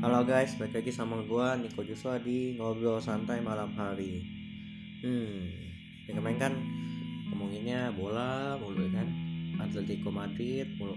[0.00, 4.24] Halo guys, balik lagi sama gua Niko Joshua di ngobrol santai malam hari.
[5.04, 5.44] Hmm,
[6.08, 6.56] ya kemarin kan
[7.28, 9.04] ngomonginnya bola mulu kan,
[9.60, 10.96] Atletico Madrid mulu.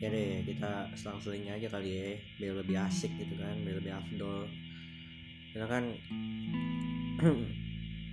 [0.00, 2.08] Ya deh, kita selang-selingnya aja kali ya,
[2.40, 4.48] biar lebih asik gitu kan, biar lebih afdol.
[5.52, 5.84] Karena kan,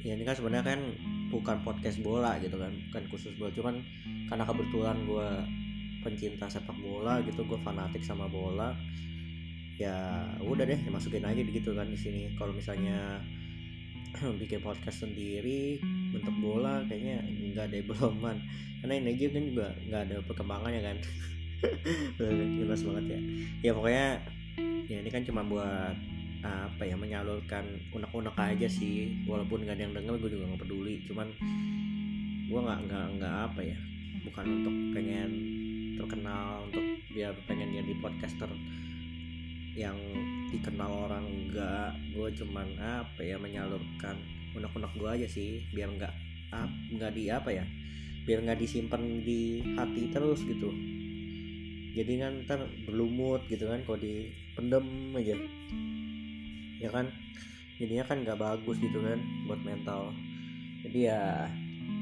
[0.03, 0.81] ya ini kan sebenarnya kan
[1.31, 3.79] bukan podcast bola gitu kan, bukan khusus bola, cuman
[4.27, 5.47] karena kebetulan gua
[6.03, 8.75] pencinta sepak bola gitu, gue fanatik sama bola
[9.81, 12.29] ya udah deh masukin aja gitu kan di sini.
[12.37, 13.17] Kalau misalnya
[14.41, 15.81] bikin podcast sendiri
[16.13, 18.15] bentuk bola kayaknya nggak ada belum
[18.81, 20.97] karena ini aja kan juga nggak ada perkembangannya kan.
[22.61, 23.19] Jelas banget ya.
[23.69, 24.07] Ya pokoknya
[24.89, 25.95] ya ini kan cuma buat
[26.41, 29.25] apa ya menyalurkan unek-unek aja sih.
[29.29, 31.05] Walaupun gak ada yang denger gue juga nggak peduli.
[31.05, 31.27] Cuman
[32.49, 33.77] gue nggak nggak nggak apa ya.
[34.25, 35.29] Bukan untuk pengen
[36.01, 36.81] terkenal untuk
[37.13, 38.49] biar pengen jadi podcaster
[39.71, 39.95] yang
[40.51, 44.19] dikenal orang enggak gue cuman apa ya menyalurkan
[44.51, 46.13] unek-unek gue aja sih biar nggak
[46.91, 47.63] nggak di apa ya
[48.27, 50.69] biar nggak disimpan di hati terus gitu.
[51.91, 55.35] Jadi kan ntar berlumut gitu kan kalau dipendem aja.
[56.79, 57.09] Ya kan?
[57.81, 59.19] Jadinya kan nggak bagus gitu kan
[59.49, 60.13] buat mental.
[60.85, 61.49] Jadi ya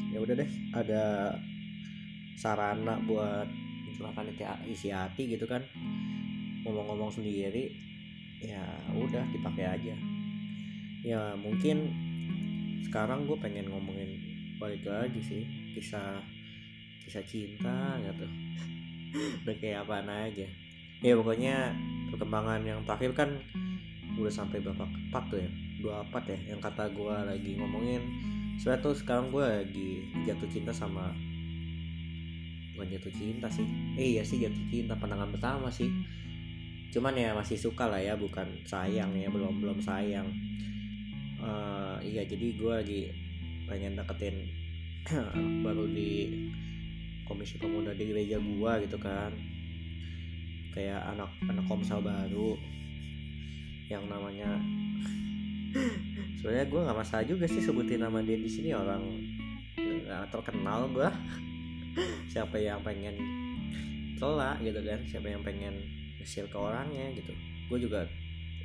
[0.09, 1.03] ya udah deh ada
[2.35, 3.47] sarana buat
[3.87, 4.31] mencurahkan
[4.67, 5.61] isi hati gitu kan
[6.63, 7.71] ngomong-ngomong sendiri
[8.39, 8.63] ya
[8.95, 9.95] udah dipakai aja.
[11.03, 11.91] Ya mungkin
[12.87, 14.19] sekarang gue pengen ngomongin
[14.59, 15.43] balik lagi sih
[15.75, 16.19] kisah
[17.03, 18.27] kisah cinta gitu.
[19.43, 20.47] Udah kayak apa aja.
[20.99, 21.73] Ya pokoknya
[22.11, 23.29] perkembangan yang terakhir kan
[24.19, 25.49] udah sampai berapa empat tuh ya?
[25.79, 28.03] Dua empat ya yang kata gue lagi ngomongin.
[28.59, 29.89] Soalnya tuh sekarang gue lagi
[30.27, 31.15] jatuh cinta sama
[32.75, 33.63] bukan jatuh cinta sih.
[33.95, 35.87] Eh iya sih jatuh cinta pandangan pertama sih
[36.89, 40.25] cuman ya masih suka lah ya bukan sayang ya belum belum sayang.
[41.39, 43.01] Uh, iya jadi gue lagi
[43.69, 44.49] pengen deketin
[45.65, 46.33] baru di
[47.23, 49.31] komisi pemuda di gereja gue gitu kan.
[50.73, 52.57] Kayak anak anak komsel baru
[53.89, 54.57] yang namanya
[56.41, 59.01] sebenarnya gue nggak masalah juga sih sebutin nama dia di sini orang
[59.77, 61.09] nggak terkenal gue
[62.31, 63.17] siapa yang pengen
[64.17, 67.33] telak gitu kan siapa yang pengen nge-share ke orangnya gitu.
[67.71, 68.05] Gue juga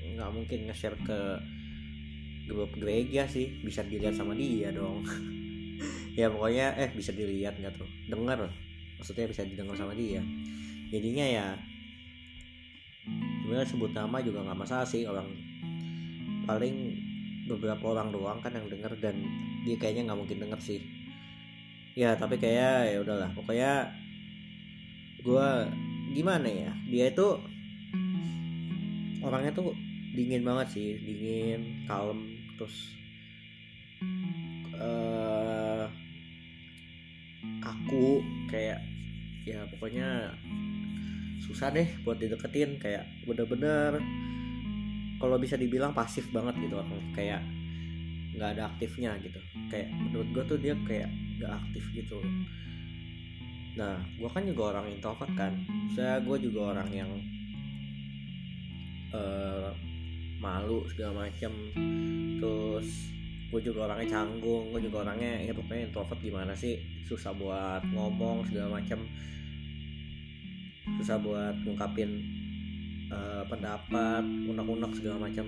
[0.05, 1.19] nggak mungkin nge-share ke
[2.45, 5.07] grup gereja sih bisa dilihat sama dia dong.
[6.15, 7.91] Ya pokoknya eh bisa dilihat nggak tuh?
[8.07, 8.47] Denger.
[9.03, 10.23] Maksudnya bisa didengar sama dia.
[10.87, 11.47] Jadinya ya
[13.43, 15.27] sebenarnya sebut nama juga nggak masalah sih orang
[16.47, 16.95] paling
[17.51, 19.21] beberapa orang doang kan yang denger dan
[19.67, 20.81] dia kayaknya nggak mungkin denger sih.
[21.99, 23.35] Ya tapi kayak ya udahlah.
[23.35, 23.91] Pokoknya
[25.21, 25.49] gue
[26.15, 26.73] gimana ya?
[26.87, 27.27] Dia itu
[29.21, 29.75] orangnya tuh
[30.15, 32.95] dingin banget sih dingin kalem terus
[34.79, 35.91] uh,
[37.65, 38.79] aku kayak
[39.43, 40.31] ya pokoknya
[41.43, 43.99] susah deh buat dideketin kayak bener-bener
[45.19, 46.79] kalau bisa dibilang pasif banget gitu
[47.17, 47.43] kayak
[48.35, 49.39] nggak ada aktifnya gitu.
[49.71, 51.09] Kayak menurut gue tuh dia kayak
[51.39, 52.19] nggak aktif gitu
[53.75, 55.53] nah gue kan juga orang introvert kan.
[55.95, 57.11] Saya gue juga orang yang
[59.11, 59.71] uh,
[60.39, 61.51] malu segala macem.
[62.39, 62.89] Terus
[63.51, 64.71] gue juga orangnya canggung.
[64.71, 66.79] Gue juga orangnya ya pokoknya introvert gimana sih?
[67.07, 69.03] Susah buat ngomong segala macem.
[71.01, 72.11] Susah buat ngungkapin
[73.11, 75.47] uh, pendapat unek-unek segala macam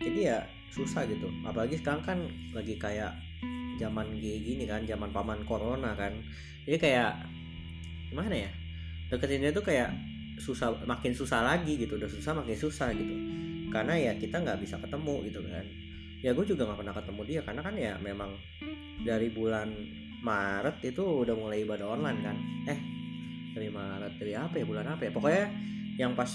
[0.00, 0.38] jadi ya
[0.70, 1.28] susah gitu.
[1.42, 2.18] Apalagi sekarang kan
[2.52, 3.16] lagi kayak
[3.80, 6.12] zaman gini kan zaman paman corona kan.
[6.68, 7.12] Jadi kayak
[8.10, 8.50] gimana ya
[9.10, 9.90] deketin dia tuh kayak
[10.36, 13.14] susah makin susah lagi gitu udah susah makin susah gitu.
[13.72, 15.66] Karena ya kita nggak bisa ketemu gitu kan.
[16.20, 18.30] Ya gue juga nggak pernah ketemu dia karena kan ya memang
[19.04, 19.68] dari bulan
[20.20, 22.36] Maret itu udah mulai ibadah online kan.
[22.68, 22.78] Eh
[23.56, 25.10] dari Maret dari apa ya bulan apa ya?
[25.12, 25.44] Pokoknya
[25.96, 26.28] yang pas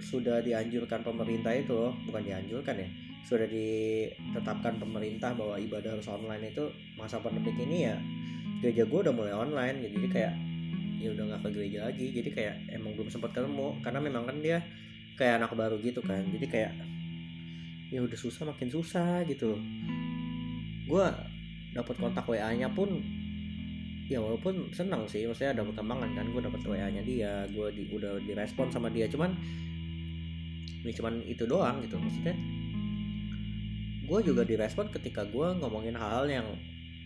[0.00, 2.88] sudah dianjurkan pemerintah itu bukan dianjurkan ya
[3.20, 7.94] sudah ditetapkan pemerintah bahwa ibadah harus online itu masa pandemi ini ya
[8.64, 10.00] gereja gue udah mulai online gitu.
[10.00, 10.34] Jadi kayak
[11.00, 12.06] ya udah nggak ke gereja lagi.
[12.12, 13.80] Jadi kayak emang belum sempat ketemu.
[13.80, 14.60] Karena memang kan dia
[15.16, 16.20] kayak anak baru gitu kan.
[16.28, 16.72] Jadi kayak
[17.90, 19.56] ya udah susah makin susah gitu.
[20.84, 21.06] Gue
[21.72, 23.00] dapat kontak wa nya pun
[24.12, 25.24] ya walaupun senang sih.
[25.24, 27.48] Maksudnya ada perkembangan kan gue dapat wa nya dia.
[27.48, 29.08] Gue di, udah direspon sama dia.
[29.08, 29.32] Cuman
[30.84, 31.96] ini cuman itu doang gitu.
[31.96, 32.36] Maksudnya
[34.04, 36.46] gue juga direspon ketika gue ngomongin hal-hal yang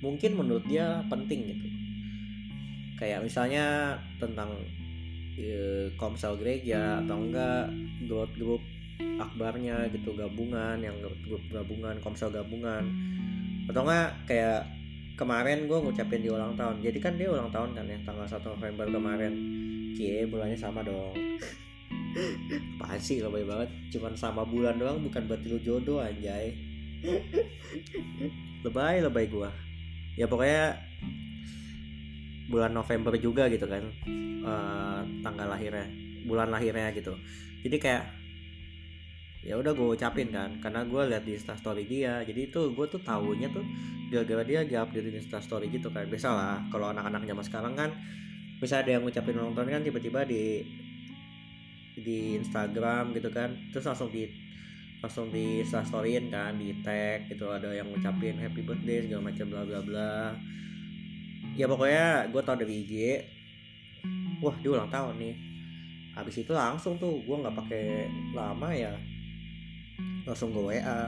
[0.03, 1.84] mungkin menurut dia penting gitu
[2.99, 4.55] kayak misalnya tentang
[5.35, 7.71] e, komsel gereja atau enggak
[8.07, 8.63] grup-grup
[9.19, 12.87] akbarnya gitu gabungan yang grup gabungan komsel gabungan.
[13.67, 14.63] Atau enggak kayak
[15.15, 16.83] kemarin gue ngucapin di ulang tahun.
[16.83, 19.33] Jadi kan dia ulang tahun kan ya tanggal 1 November kemarin.
[19.95, 21.15] Cie bulannya sama dong.
[22.79, 23.71] Apaan sih lebay banget.
[23.95, 26.55] Cuman sama bulan doang bukan berarti lu jodoh anjay.
[28.65, 29.53] Lebay lebay gua.
[30.17, 30.73] Ya pokoknya
[32.49, 33.85] bulan November juga gitu kan
[34.45, 35.89] uh, tanggal lahirnya
[36.25, 37.17] bulan lahirnya gitu.
[37.65, 38.05] Jadi kayak
[39.45, 42.97] ya udah gue ucapin kan karena gue lihat di story dia jadi itu gue tuh
[43.05, 43.61] tahunya tuh
[44.09, 46.09] gara-gara dia di insta story gitu kan.
[46.09, 47.91] Biasa lah kalau anak-anak zaman sekarang kan
[48.57, 50.65] bisa ada yang ngucapin tahun kan tiba-tiba di
[51.95, 54.27] di Instagram gitu kan terus langsung di
[55.05, 59.63] langsung di storyin kan di tag gitu ada yang ngucapin happy birthday segala macam bla
[59.69, 60.13] bla bla
[61.53, 62.95] ya pokoknya gue tau dari IG
[64.45, 65.35] wah dia ulang tahun nih.
[66.15, 68.07] Habis itu langsung tuh gue nggak pakai
[68.37, 68.93] lama ya.
[70.29, 71.01] Langsung gue WA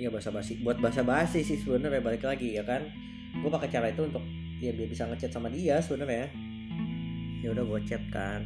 [0.00, 2.88] ya bahasa basi buat bahasa basi sih sebenarnya balik lagi ya kan?
[3.36, 4.24] Gue pakai cara itu untuk
[4.58, 6.32] ya biar bisa ngechat sama dia sebenarnya.
[7.44, 8.42] Ya udah gue chat kan.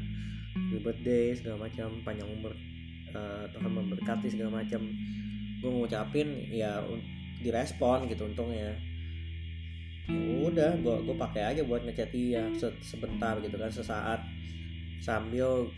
[0.55, 2.55] Happy birthday segala macam panjang umur
[3.15, 4.82] uh, Tuhan memberkati segala macam.
[5.62, 6.82] Gue ngucapin ya
[7.43, 8.75] direspon gitu untungnya
[10.45, 14.21] udah gue gue pakai aja buat ngechat dia se sebentar gitu kan sesaat.
[15.01, 15.69] Sambil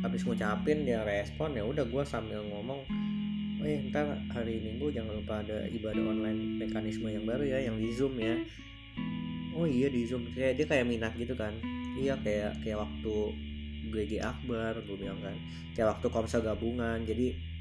[0.00, 2.80] habis ngucapin dia respon ya udah gue sambil ngomong
[3.60, 7.76] oh ya ntar hari minggu jangan lupa ada ibadah online mekanisme yang baru ya yang
[7.80, 8.36] di zoom ya.
[9.54, 10.28] Oh iya di zoom.
[10.34, 11.54] Kayak dia kayak minat gitu kan.
[11.94, 13.14] Iya kayak kayak waktu
[13.88, 15.36] GG Akbar gue bilang kan.
[15.72, 17.06] Kayak waktu komsel gabungan.
[17.06, 17.53] Jadi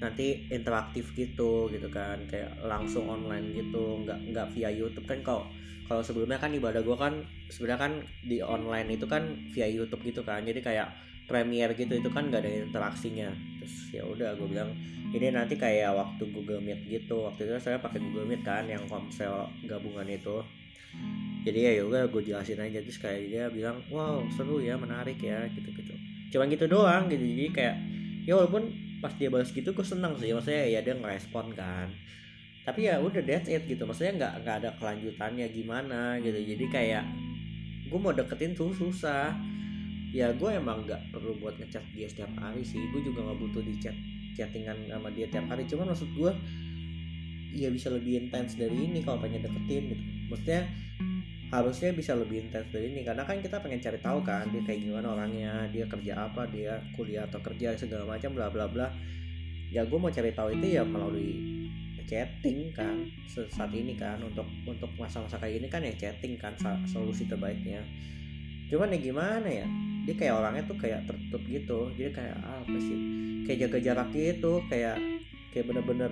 [0.00, 2.20] nanti interaktif gitu gitu kan.
[2.28, 5.06] Kayak langsung online gitu nggak nggak via YouTube.
[5.08, 5.48] Kan kalau
[5.86, 7.92] kalau sebelumnya kan ibadah gue kan sebenarnya kan
[8.24, 10.44] di online itu kan via YouTube gitu kan.
[10.44, 10.88] Jadi kayak
[11.22, 13.30] Premiere gitu itu kan nggak ada interaksinya.
[13.62, 14.74] Terus ya udah gue bilang
[15.12, 17.24] ini nanti kayak waktu Google Meet gitu.
[17.30, 20.42] Waktu itu saya pakai Google Meet kan yang komsel gabungan itu.
[21.42, 22.82] Jadi ya udah gue jelasin aja.
[22.82, 25.94] Terus kayak dia bilang wow seru ya menarik ya gitu gitu
[26.32, 27.22] cuman gitu doang gitu.
[27.22, 27.76] Jadi kayak
[28.24, 28.72] ya walaupun
[29.02, 31.90] pas dia balas gitu gue seneng sih maksudnya ya dia ngerespon kan.
[32.62, 36.38] Tapi ya udah that's it gitu maksudnya nggak nggak ada kelanjutannya gimana gitu.
[36.38, 37.04] Jadi kayak
[37.90, 39.34] gue mau deketin tuh susah.
[40.14, 43.62] Ya gue emang nggak perlu buat ngechat dia setiap hari sih gue juga nggak butuh
[43.66, 43.96] di chat
[44.38, 45.66] chattingan sama dia tiap hari.
[45.66, 46.32] Cuman maksud gue
[47.52, 50.02] ya bisa lebih intens dari ini kalau pengen deketin gitu.
[50.30, 50.62] Maksudnya
[51.52, 53.04] harusnya bisa lebih intens dari ini.
[53.04, 56.80] Karena kan kita pengen cari tahu kan dia kayak gimana orangnya dia kerja apa dia
[56.96, 58.88] kuliah atau kerja segala macam bla bla bla.
[59.68, 61.60] Ya gue mau cari tahu itu ya melalui
[62.08, 64.16] chatting kan saat ini kan.
[64.24, 66.56] Untuk untuk masa-masa kayak gini kan ya chatting kan
[66.88, 67.84] solusi terbaiknya.
[68.72, 69.68] Cuman ya gimana ya
[70.08, 71.92] dia kayak orangnya tuh kayak tertutup gitu.
[72.00, 72.98] Jadi kayak apa sih?
[73.44, 74.96] Kayak jaga jarak gitu kayak
[75.52, 76.08] kayak bener-bener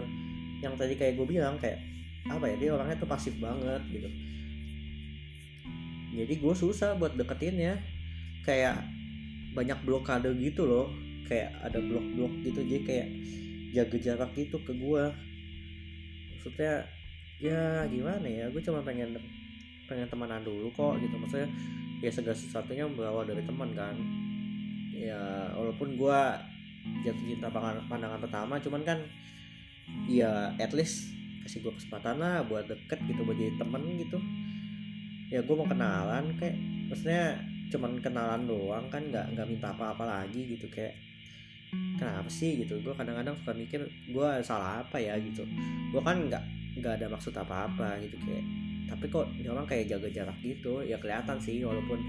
[0.61, 1.81] yang tadi kayak gue bilang kayak
[2.29, 4.05] apa ya dia orangnya tuh pasif banget gitu
[6.15, 7.79] jadi gue susah buat deketinnya.
[8.47, 8.87] Kayak
[9.55, 10.91] banyak blokade gitu loh.
[11.27, 13.09] Kayak ada blok-blok gitu jadi kayak
[13.71, 15.05] jaga jarak gitu ke gue
[16.35, 16.83] maksudnya
[17.39, 19.15] ya gimana ya gue cuma pengen
[19.87, 21.15] pengen temenan dulu kok gitu.
[21.15, 21.49] Maksudnya
[22.03, 23.95] ya segala sesuatunya berawal dari teman kan.
[24.91, 26.21] Ya walaupun gue
[27.07, 28.99] jatuh cinta pandangan pertama cuman kan
[30.09, 31.13] ya at least
[31.45, 34.19] kasih gue kesempatan lah buat deket gitu buat jadi temen gitu
[35.31, 36.59] ya gue mau kenalan kayak
[36.91, 37.39] maksudnya
[37.71, 40.99] cuman kenalan doang kan nggak nggak minta apa-apa lagi gitu kayak
[41.71, 42.59] kenapa sih?
[42.67, 42.83] gitu.
[42.83, 45.15] Gue kadang-kadang suka mikir gue salah apa ya?
[45.23, 45.47] gitu.
[45.95, 46.43] Gue kan nggak
[46.83, 48.45] nggak ada maksud apa-apa gitu kayak
[48.91, 52.03] tapi kok dia orang kayak jaga jarak gitu ya kelihatan sih walaupun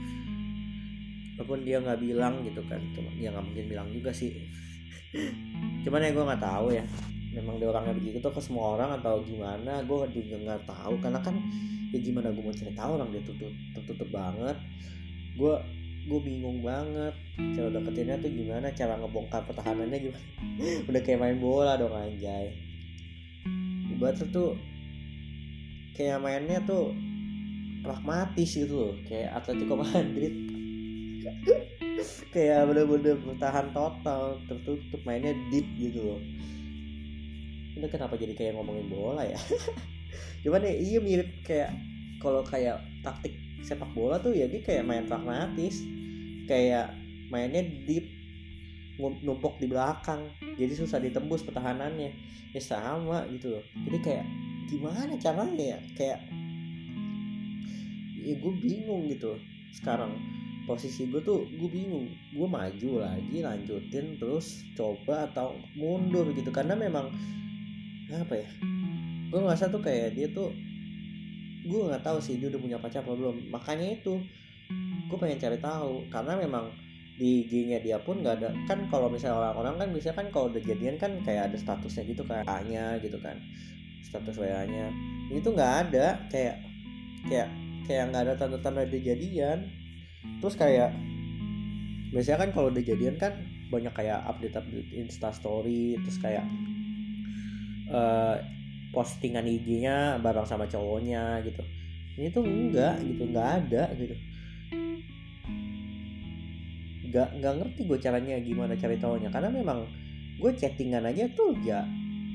[1.37, 4.33] walaupun dia nggak bilang gitu kan cuma dia nggak mungkin bilang juga sih.
[5.85, 6.85] Cuman ya gue nggak tahu ya
[7.31, 10.93] memang dia orangnya begitu ke semua orang atau gimana gue juga nggak tahu.
[10.99, 11.35] Karena kan
[11.91, 14.57] ya gimana gue mau cari tahu orang dia tutup tertutup banget.
[15.39, 15.55] Gue
[16.01, 17.13] gue bingung banget
[17.53, 20.27] cara deketinnya tuh gimana cara ngebongkar pertahanannya gimana.
[20.91, 22.51] Udah kayak main bola dong anjay.
[23.95, 24.59] Ibarat tuh
[25.95, 26.91] kayak mainnya tuh
[27.81, 28.93] pragmatis gitu loh.
[29.07, 30.33] Kayak Atletico Madrid.
[32.33, 36.21] Kayak bener-bener bertahan total tertutup mainnya deep gitu loh
[37.81, 39.39] itu kenapa jadi kayak ngomongin bola ya?
[40.45, 41.73] Cuman ya iya mirip kayak
[42.21, 43.33] kalau kayak taktik
[43.65, 45.81] sepak bola tuh ya dia kayak main pragmatis.
[46.45, 46.93] Kayak
[47.33, 48.05] mainnya deep
[48.99, 50.29] numpuk di belakang.
[50.57, 52.11] Jadi susah ditembus pertahanannya.
[52.51, 53.63] Ya sama gitu loh.
[53.87, 54.25] Jadi kayak
[54.69, 55.79] gimana caranya ya?
[55.97, 56.19] Kayak
[58.21, 59.39] ya gue bingung gitu.
[59.73, 60.13] Sekarang
[60.69, 62.11] posisi gue tuh gue bingung.
[62.35, 66.51] Gue maju lagi lanjutin terus coba atau mundur gitu.
[66.51, 67.09] Karena memang
[68.19, 68.49] apa ya?
[69.31, 70.51] Gue ngerasa tuh kayak dia tuh
[71.61, 73.47] gue nggak tahu sih dia udah punya pacar apa belum.
[73.53, 74.19] Makanya itu
[75.07, 76.07] gue pengen cari tahu.
[76.11, 76.75] Karena memang
[77.15, 78.49] di IG-nya dia pun nggak ada.
[78.67, 82.27] Kan kalau misalnya orang-orang kan bisa kan kalau udah jadian kan kayak ada statusnya gitu
[82.27, 83.39] kayak A-nya gitu kan.
[84.03, 84.91] Status WA-nya
[85.31, 86.19] ini tuh nggak ada.
[86.27, 86.59] Kayak
[87.29, 87.47] kayak
[87.87, 89.71] kayak nggak ada tanda-tanda dia jadian.
[90.43, 90.91] Terus kayak
[92.11, 93.31] biasanya kan kalau udah jadian kan
[93.71, 96.43] banyak kayak update update insta story terus kayak
[97.91, 98.35] uh,
[98.91, 101.63] postingan IG-nya bareng sama cowoknya gitu.
[102.19, 104.15] Ini tuh enggak gitu enggak ada gitu.
[107.07, 109.87] Enggak enggak ngerti gue caranya gimana cari tahunya karena memang
[110.39, 111.83] gue chattingan aja tuh ya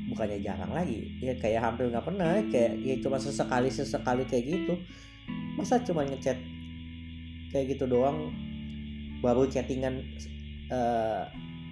[0.09, 1.13] bukannya jarang lagi.
[1.21, 4.75] Ya kayak hampir nggak pernah kayak ya cuma sesekali sesekali kayak gitu.
[5.61, 6.37] Masa cuma ngechat
[7.53, 8.33] kayak gitu doang
[9.25, 10.05] baru chattingan
[10.69, 11.25] uh,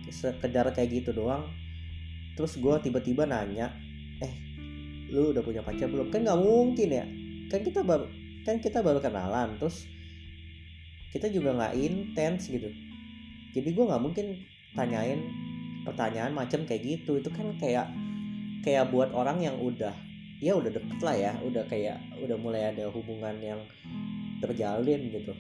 [0.09, 1.49] sekedar kayak gitu doang
[2.35, 3.71] terus gue tiba-tiba nanya
[4.19, 4.33] eh
[5.11, 6.11] lu udah punya pacar belum?
[6.11, 7.05] Kan nggak mungkin ya.
[7.51, 8.11] Kan kita baru
[8.45, 9.87] kan kita baru kenalan terus
[11.15, 12.69] kita juga nggak intens gitu.
[13.55, 14.43] Jadi gue nggak mungkin
[14.75, 15.23] tanyain
[15.87, 17.23] pertanyaan macam kayak gitu.
[17.23, 17.87] Itu kan kayak
[18.67, 19.95] kayak buat orang yang udah
[20.43, 21.33] ya udah deket lah ya.
[21.47, 23.63] Udah kayak udah mulai ada hubungan yang
[24.43, 25.33] terjalin gitu.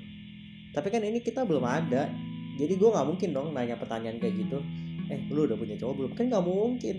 [0.70, 2.06] Tapi kan ini kita belum ada.
[2.54, 4.62] Jadi gue nggak mungkin dong nanya pertanyaan kayak gitu
[5.12, 6.12] eh lu udah punya cowok belum?
[6.16, 6.96] Kan nggak mungkin.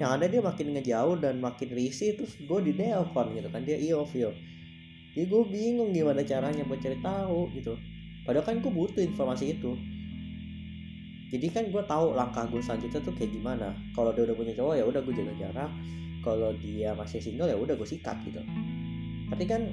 [0.00, 3.62] Yang ada dia makin ngejauh dan makin risih terus gue di nelpon gitu kan.
[3.62, 4.32] Dia iyo yo
[5.12, 7.76] jadi gue bingung gimana caranya buat cari tahu gitu.
[8.24, 9.76] Padahal kan gue butuh informasi itu.
[11.32, 13.76] Jadi kan gue tahu langkah gue selanjutnya tuh kayak gimana.
[13.92, 15.70] Kalau dia udah punya cowok ya udah gue jaga jarak.
[16.24, 18.40] Kalau dia masih single ya udah gue sikat gitu.
[19.28, 19.68] Tapi kan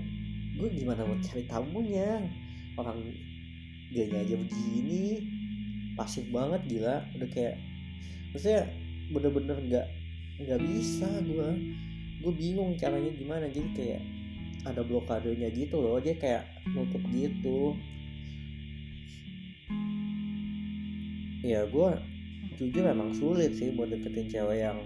[0.60, 2.20] gue gimana mau cari tamunya?
[2.76, 3.00] Orang
[3.96, 5.24] gayanya aja begini
[6.00, 7.04] pasif banget gila.
[7.20, 7.60] Udah kayak
[8.32, 8.72] maksudnya
[9.12, 9.88] bener-bener nggak
[10.40, 11.50] nggak bisa gue
[12.24, 13.52] gue bingung caranya gimana.
[13.52, 14.02] Jadi kayak
[14.64, 16.00] ada blokadenya gitu loh.
[16.00, 17.76] Dia kayak nutup gitu.
[21.44, 21.90] Ya gue
[22.56, 24.80] jujur emang sulit sih buat deketin cewek yang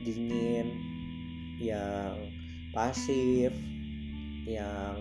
[0.00, 0.68] dingin
[1.60, 2.16] yang
[2.72, 3.52] pasif
[4.48, 4.96] yang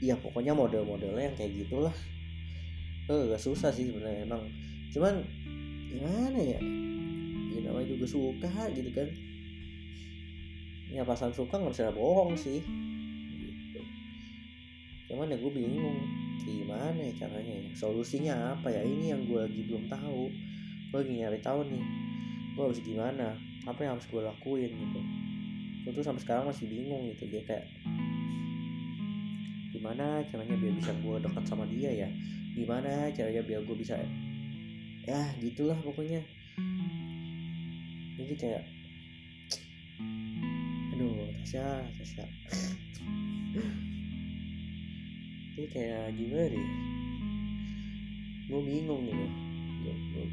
[0.00, 1.96] ya pokoknya model-modelnya yang kayak gitulah
[3.06, 4.42] eh gak susah sih sebenarnya emang.
[4.90, 5.22] Cuman
[5.90, 6.58] gimana ya?
[7.54, 9.08] Ya namanya juga suka gitu kan.
[10.90, 12.62] Ya pasan suka nggak bisa bohong sih
[13.30, 13.80] gitu.
[15.10, 15.98] Cuman ya gue bingung
[16.42, 17.70] gimana ya caranya ya?
[17.78, 18.82] Solusinya apa ya?
[18.82, 20.30] Ini yang gue lagi belum tahu.
[20.90, 21.84] Gue lagi nyari tahu nih
[22.58, 23.38] gue harus gimana?
[23.66, 25.00] Apa yang harus gue lakuin gitu?
[25.86, 27.70] Gue sampai sekarang masih bingung gitu dia kayak
[29.70, 32.08] gimana caranya biar bisa gue dekat sama dia ya
[32.56, 34.00] gimana caranya biar gue bisa
[35.04, 36.24] ya gitulah pokoknya.
[38.16, 38.64] Jadi kayak
[40.96, 42.24] aduh Tasya Tasya.
[45.56, 46.68] Ini kayak gimana nih?
[48.48, 49.30] Gue bingung nih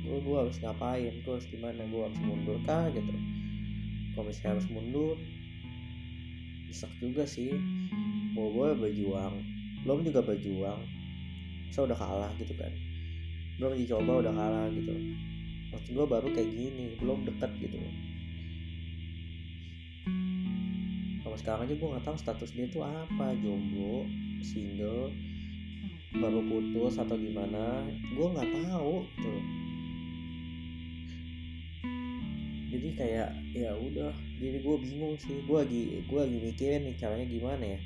[0.03, 1.13] gue gue harus ngapain?
[1.27, 1.83] Gue harus gimana?
[1.91, 3.13] Gue harus mundur kah gitu?
[4.15, 5.19] Kalau misalnya harus mundur
[6.71, 7.51] bisa juga sih.
[8.33, 9.43] Mau gue berjuang
[9.83, 11.02] belum juga berjuang
[11.73, 12.69] saya udah kalah gitu kan.
[13.57, 14.93] Belum dicoba udah kalah gitu.
[15.73, 17.81] Maksud gue baru kayak gini belum deket gitu.
[21.25, 24.05] Kalau sekarang aja gue nggak tahu status dia tuh apa jomblo
[24.45, 25.09] single
[26.13, 27.89] baru putus atau gimana.
[28.13, 29.41] Gue nggak tahu tuh
[32.69, 35.41] jadi kayak ya udah jadi gue bingung sih.
[35.49, 37.79] Gue lagi gue lagi mikirin nih caranya gimana ya.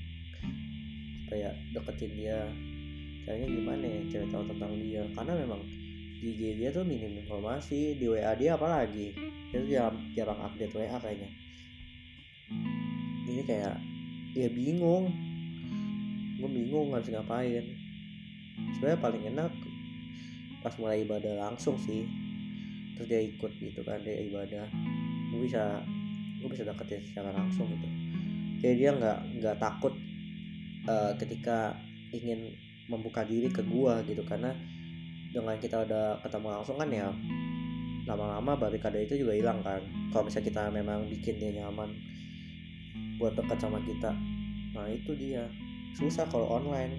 [1.24, 2.51] Supaya deketin dia
[3.27, 5.03] caranya gimana ya tahu tentang dia?
[5.12, 5.60] Karena memang
[6.24, 9.12] di IG dia tuh minim informasi di WA dia apalagi?
[9.51, 11.29] Dia tuh jarang, jarang update WA kayaknya.
[13.27, 13.75] Jadi kayak
[14.31, 15.12] ya bingung.
[16.39, 17.67] Gue bingung harus ngapain.
[18.79, 19.51] Sebenarnya paling enak
[20.63, 22.07] pas mulai ibadah langsung sih.
[22.96, 24.72] Terus dia ikut gitu kan dia ibadah.
[25.36, 25.84] Gue bisa
[26.39, 27.88] gue bisa deketin secara langsung gitu.
[28.63, 29.91] Jadi dia nggak nggak takut
[30.88, 31.75] uh, ketika
[32.15, 32.55] ingin
[32.88, 34.24] membuka diri ke gua gitu.
[34.24, 34.51] Karena
[35.32, 37.12] dengan kita udah ketemu langsung kan ya
[38.08, 39.84] lama-lama barikade itu juga hilang kan.
[40.15, 41.91] Kalau misalnya kita memang bikin dia nyaman
[43.20, 44.15] buat dekat sama kita
[44.77, 45.50] nah itu dia.
[45.98, 46.94] Susah kalau online.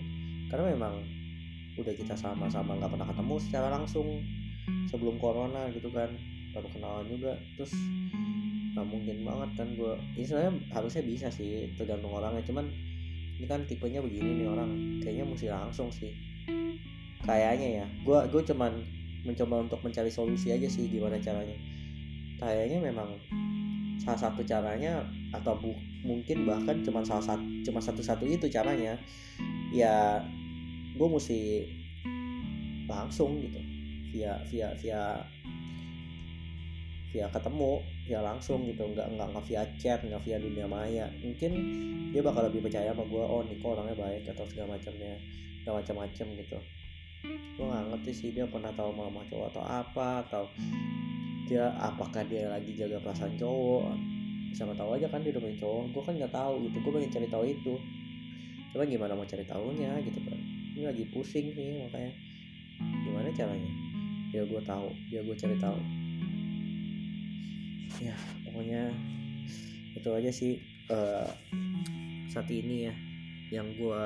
[0.50, 0.98] Karena memang
[1.78, 4.18] udah kita sama-sama nggak pernah ketemu secara langsung
[4.90, 6.10] sebelum corona gitu kan.
[6.50, 7.38] Baru kenalan juga.
[7.54, 7.70] Terus
[8.74, 12.42] nggak mungkin banget kan gue sebenarnya harusnya bisa sih tergantung orangnya.
[12.42, 12.66] Cuman
[13.38, 16.10] ini kan tipenya begini nih orang kayaknya mesti langsung sih.
[17.22, 18.82] Kayaknya ya gue gue cuman
[19.22, 21.54] mencoba untuk mencari solusi aja sih gimana caranya.
[22.42, 23.14] Kayaknya memang
[24.02, 28.98] salah satu caranya atau bu, mungkin bahkan cuma salah satu cuma satu-satu itu caranya
[29.70, 30.22] ya
[30.98, 31.66] gue mesti
[32.90, 33.60] langsung gitu.
[34.10, 35.02] Via via via
[37.08, 38.84] via ketemu via langsung gitu.
[38.84, 41.06] Nggak nggak nggak via chat nggak via dunia maya.
[41.20, 41.52] Mungkin
[42.12, 45.16] dia bakal lebih percaya sama gue oh Niko orangnya baik atau segala macamnya.
[45.62, 46.58] Segala macam-macam gitu.
[47.58, 50.44] Gue nggak ngerti sih dia pernah tahu mama cowok atau apa atau
[51.48, 53.96] dia apakah dia lagi jaga perasaan cowok.
[54.56, 55.84] Sama tahu aja kan dia udah main cowok.
[55.92, 56.76] Gue kan nggak tahu gitu.
[56.84, 57.74] Gue pengen cari tahu itu.
[58.72, 60.38] Coba gimana mau cari tahunya gitu kan
[60.78, 62.14] ini lagi pusing sih makanya.
[63.02, 63.72] Gimana caranya?
[64.30, 65.78] Biar gue tahu biar gue cari tahu
[67.98, 68.14] ya
[68.46, 68.82] pokoknya
[69.98, 70.54] itu aja sih
[70.90, 71.26] uh,
[72.30, 72.94] saat ini ya
[73.50, 74.02] yang gue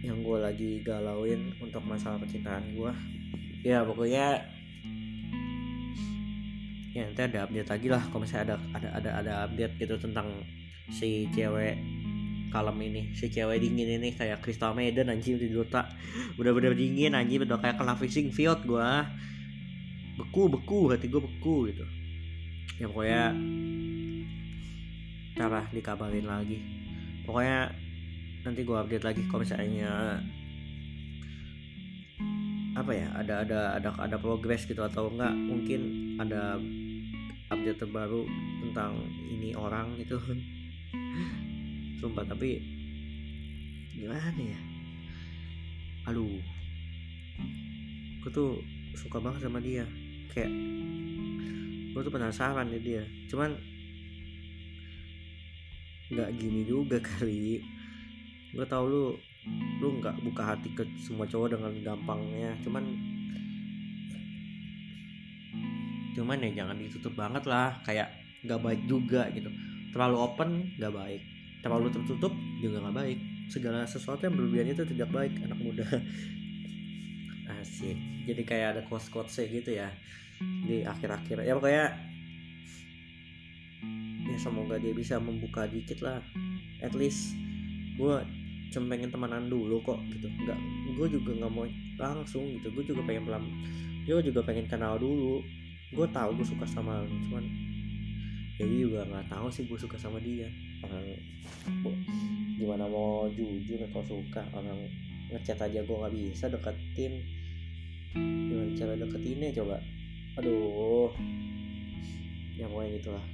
[0.00, 2.92] yang gue lagi galauin untuk masalah percintaan gue
[3.64, 4.40] ya pokoknya
[6.90, 10.42] ya nanti ada update lagi lah kalau misalnya ada ada ada ada update gitu tentang
[10.90, 11.78] si cewek
[12.50, 15.86] kalem ini si cewek dingin ini kayak Crystal Maiden anjing di Dota.
[16.34, 19.06] Udah bener dingin anjing udah kayak kena fishing field gua
[20.20, 21.84] beku beku hati gue beku gitu.
[22.76, 23.24] Ya pokoknya
[25.40, 26.60] cara dikabarin lagi.
[27.24, 27.72] Pokoknya
[28.44, 30.20] nanti gue update lagi kalau misalnya
[32.76, 35.80] apa ya ada ada ada ada progres gitu atau enggak mungkin
[36.16, 36.56] ada
[37.50, 38.24] update terbaru
[38.64, 40.16] tentang ini orang itu
[42.00, 42.60] sumpah tapi
[43.96, 44.60] gimana ya?
[46.12, 46.40] Aduh.
[48.20, 48.60] Gue tuh
[48.96, 49.88] suka banget sama dia
[50.30, 50.50] kayak
[51.90, 53.02] gue tuh penasaran nih dia.
[53.26, 53.50] Cuman
[56.10, 57.62] nggak gini juga kali.
[58.54, 59.14] Gue tau lu
[59.80, 62.54] lu nggak buka hati ke semua cowok dengan gampangnya.
[62.62, 62.84] Cuman
[66.10, 67.76] cuman ya jangan ditutup banget lah.
[67.82, 68.14] Kayak
[68.46, 69.50] nggak baik juga gitu.
[69.90, 71.22] Terlalu open nggak baik.
[71.60, 73.18] Terlalu tertutup juga nggak baik.
[73.50, 75.82] Segala sesuatu yang berlebihan itu tidak baik anak muda
[77.48, 77.96] asik.
[78.28, 79.88] Jadi kayak ada quotes quotes gitu ya.
[80.40, 81.44] Di akhir-akhir.
[81.44, 81.86] Ya pokoknya
[84.30, 86.20] ya semoga dia bisa membuka dikit lah.
[86.80, 87.36] At least
[87.96, 88.16] gue
[88.70, 90.28] cuma pengen temenan dulu kok gitu.
[90.28, 90.58] Nggak
[90.96, 92.68] gue juga nggak mau langsung gitu.
[92.72, 93.44] Gue juga pengen pelan
[94.04, 95.44] gue juga pengen kenal dulu.
[95.90, 97.44] Gue tahu gue suka sama lu cuman
[98.60, 100.48] ya dia juga nggak tahu sih gue suka sama dia.
[100.84, 101.04] Orang
[102.60, 104.84] gimana mau jujur kalau suka orang
[105.30, 107.12] ngechat aja gue nggak bisa deketin.
[108.14, 109.76] Gimana cara deketinnya coba?
[110.42, 111.10] Aduh.
[112.58, 113.24] Ya pokoknya gitulah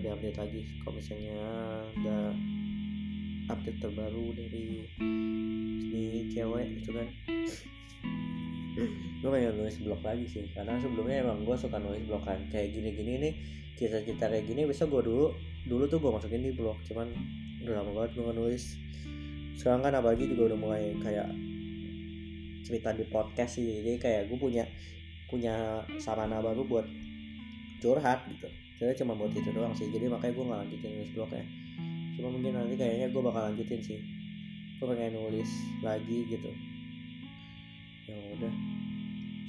[0.00, 1.36] kita update lagi kalau misalnya
[1.98, 2.18] ada
[3.50, 4.86] update terbaru dari
[5.82, 7.08] si cewek itu kan.
[9.20, 12.38] Gue pengen nulis blog lagi sih karena sebelumnya emang gue suka nulis blog kan.
[12.48, 13.34] Kayak gini-gini nih
[13.76, 15.34] cerita-cerita kayak gini bisa gue dulu
[15.66, 17.08] dulu tuh gue masukin di blog cuman
[17.64, 18.64] udah lama banget gue nulis
[19.60, 21.28] sekarang kan apalagi juga udah mulai kayak
[22.64, 24.64] cerita di podcast sih jadi kayak gue punya
[25.28, 26.88] punya sarana baru buat
[27.84, 28.48] curhat gitu.
[28.80, 31.44] Saya cuma buat itu doang sih jadi makanya gue nggak lanjutin nulis blognya
[32.16, 34.00] cuma mungkin nanti kayaknya gue bakal lanjutin sih.
[34.80, 35.50] Gue pengen nulis
[35.84, 36.50] lagi gitu.
[38.08, 38.52] Ya udah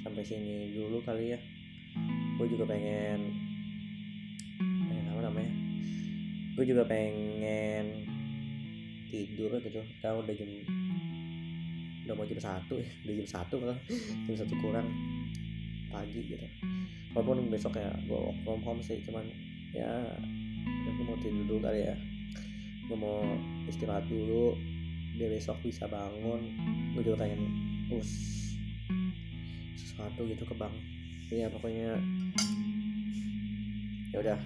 [0.04, 1.40] sampai sini dulu kali ya.
[2.36, 3.32] Gue juga pengen
[4.60, 5.52] pengen apa namanya?
[6.60, 8.11] Gue juga pengen
[9.12, 10.50] tidur gitu sekarang udah jam
[12.08, 13.78] udah mau jam satu ya udah jam satu kan
[14.26, 14.88] jam satu kurang
[15.92, 16.48] pagi gitu.
[17.12, 19.28] Walaupun besok ya gue work from home sih cuman
[19.76, 20.16] ya
[20.64, 21.96] gue mau tidur dulu kali ya.
[22.88, 23.20] Gue mau
[23.68, 24.56] istirahat dulu
[25.20, 26.56] biar besok bisa bangun.
[26.96, 27.44] Gue juga pengen
[27.92, 28.08] us
[29.76, 30.72] sesuatu gitu ke bank.
[31.28, 32.00] Ya pokoknya
[34.16, 34.40] ya udah.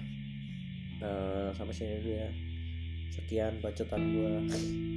[0.96, 2.32] Uh, sampai sini dulu ya
[3.16, 4.34] sekian bacotan gue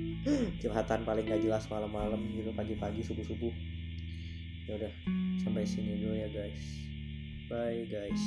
[0.61, 3.55] curhatan paling gak jelas malam-malam gitu pagi-pagi subuh-subuh.
[4.69, 4.93] Ya udah
[5.47, 6.63] sampai sini dulu ya guys.
[7.49, 8.21] Bye guys